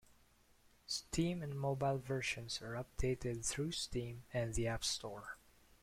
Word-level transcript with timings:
Steam 0.87 1.43
and 1.43 1.53
mobile 1.53 1.99
versions 1.99 2.59
are 2.59 2.71
updated 2.73 3.45
through 3.45 3.71
Steam 3.71 4.23
and 4.33 4.55
the 4.55 4.65
App 4.65 4.83
Store. 4.83 5.37